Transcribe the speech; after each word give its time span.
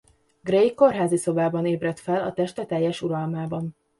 Grey 0.41 0.73
kórházi 0.73 1.17
szobában 1.17 1.65
ébred 1.65 1.97
fel 1.97 2.23
a 2.23 2.33
teste 2.33 2.65
teljes 2.65 3.01
uralmában. 3.01 3.75